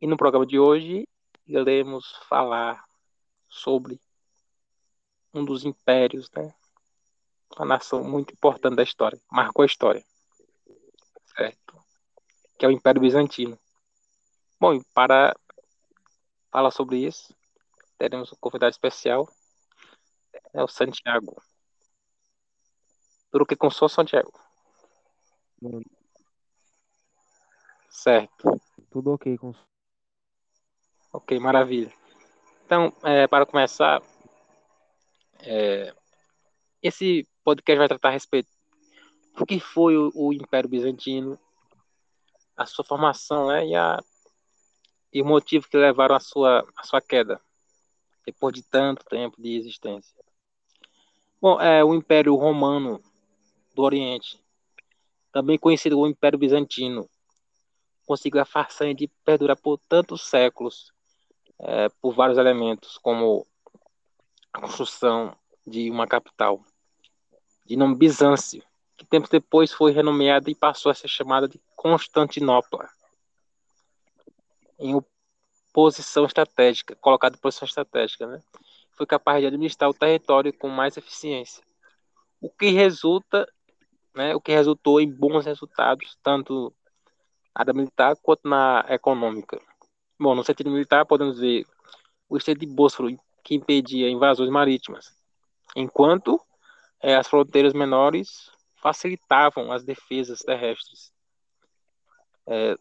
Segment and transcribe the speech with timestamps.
[0.00, 1.08] E no programa de hoje
[1.46, 2.84] iremos falar
[3.48, 4.00] sobre
[5.34, 6.54] um dos impérios, né?
[7.56, 10.04] Uma nação muito importante da história, marcou a história,
[11.36, 11.82] certo?
[12.58, 13.58] Que é o Império Bizantino.
[14.60, 15.34] Bom, e para
[16.50, 17.34] falar sobre isso,
[17.96, 19.28] teremos um convidado especial,
[20.52, 21.42] é o Santiago.
[23.30, 24.32] Tudo que com sou Santiago.
[27.88, 28.60] Certo.
[28.90, 29.52] tudo ok com
[31.18, 31.92] Ok, maravilha.
[32.64, 34.00] Então, é, para começar,
[35.40, 35.92] é,
[36.80, 38.48] esse podcast vai tratar a respeito
[39.36, 41.36] do que foi o, o Império Bizantino,
[42.56, 43.98] a sua formação, né, e, a,
[45.12, 47.40] e o motivo que levaram à sua, sua queda,
[48.24, 50.14] depois de tanto tempo de existência.
[51.42, 53.02] Bom, é, o Império Romano
[53.74, 54.40] do Oriente,
[55.32, 57.10] também conhecido como Império Bizantino,
[58.06, 60.96] conseguiu a façanha de perdurar por tantos séculos
[61.60, 63.46] é, por vários elementos, como
[64.52, 66.64] a construção de uma capital,
[67.66, 68.62] de nome Bizâncio,
[68.96, 72.88] que tempos depois foi renomeada e passou a ser chamada de Constantinopla,
[74.78, 75.00] em
[75.72, 78.42] posição estratégica, colocada em posição estratégica, né?
[78.92, 81.62] Foi capaz de administrar o território com mais eficiência,
[82.40, 83.46] o que resulta,
[84.14, 84.34] né?
[84.34, 86.74] O que resultou em bons resultados, tanto
[87.54, 89.60] na área militar quanto na econômica.
[90.20, 91.64] Bom, no sentido militar, podemos ver
[92.28, 95.14] o estreito de Bósforo, que impedia invasões marítimas,
[95.76, 96.40] enquanto
[97.00, 101.12] eh, as fronteiras menores facilitavam as defesas terrestres.
[102.48, 102.76] É,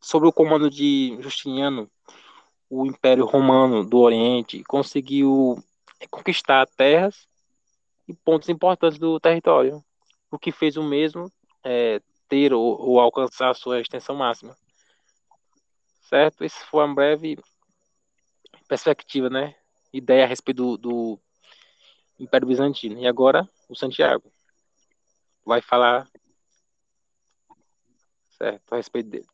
[0.00, 1.90] sob o comando de Justiniano,
[2.70, 5.60] o Império Romano do Oriente conseguiu
[6.08, 7.26] conquistar terras
[8.06, 9.84] e pontos importantes do território,
[10.30, 11.32] o que fez o mesmo
[11.64, 14.56] é, ter ou, ou alcançar sua extensão máxima
[16.08, 16.44] certo?
[16.44, 17.36] Isso foi uma breve
[18.68, 19.54] perspectiva, né?
[19.92, 21.20] Ideia a respeito do, do
[22.18, 22.98] Império Bizantino.
[22.98, 24.32] E agora, o Santiago
[25.44, 26.08] vai falar,
[28.30, 29.28] certo, a respeito dele.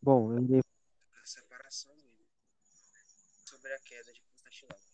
[0.00, 1.94] Bom, eu irei a separação
[3.44, 4.92] sobre a queda de Constantinopla.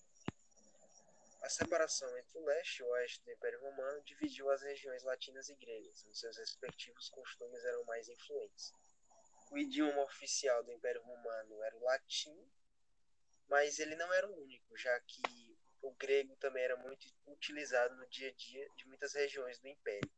[1.42, 5.48] A separação entre o leste e o oeste do Império Romano dividiu as regiões latinas
[5.48, 8.74] e gregas, onde seus respectivos costumes eram mais influentes.
[9.50, 12.36] O idioma oficial do Império Romano era o latim,
[13.48, 18.06] mas ele não era o único, já que o grego também era muito utilizado no
[18.08, 20.10] dia a dia de muitas regiões do Império.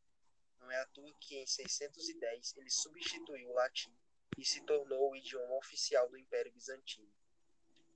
[0.59, 3.97] Não é à toa que em 610 ele substituiu o latim
[4.37, 7.13] e se tornou o idioma oficial do Império Bizantino.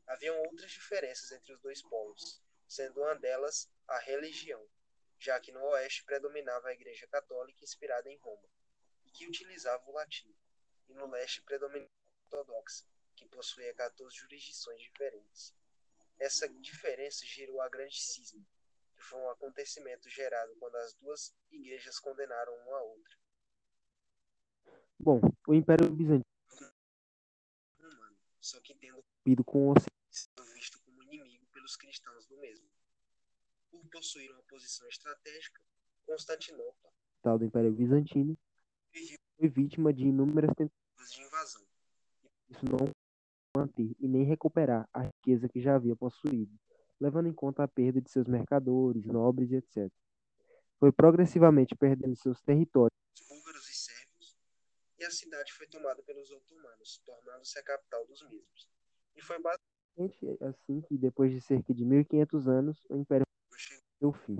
[0.06, 4.64] Haviam outras diferenças entre os dois povos, sendo uma delas a religião,
[5.18, 8.48] já que no oeste predominava a Igreja Católica inspirada em Roma,
[9.04, 10.32] e que utilizava o latim,
[10.88, 11.90] e no leste predominava
[12.32, 12.84] a ortodoxa,
[13.16, 15.54] que possuía 14 jurisdições diferentes.
[16.18, 18.44] Essa diferença gerou a Grande Cisma,
[18.96, 23.16] que foi um acontecimento gerado quando as duas igrejas condenaram uma a outra.
[24.98, 26.24] Bom, o Império Bizantino
[27.80, 32.68] Romano, só que tendo rompido com o Ocidente, visto como inimigo pelos cristãos do mesmo.
[33.70, 35.60] Por possuir uma posição estratégica,
[36.06, 36.94] Constantinopla
[37.24, 38.36] tal do Império Bizantino
[38.92, 41.62] vivia foi vítima de inúmeras tentativas de invasão.
[42.50, 42.90] isso não
[43.56, 46.52] manter e nem recuperar a riqueza que já havia possuído,
[47.00, 49.90] levando em conta a perda de seus mercadores, nobres etc.
[50.78, 54.36] Foi progressivamente perdendo seus territórios Os búlgaros e sérvios,
[54.98, 58.68] e a cidade foi tomada pelos otomanos, tornando-se a capital dos mesmos.
[59.16, 59.36] E foi
[59.96, 64.36] é assim que depois de cerca de 1500 anos, o Império basicamente deu fim.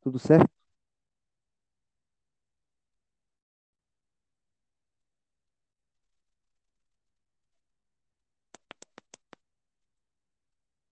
[0.00, 0.59] Tudo certo?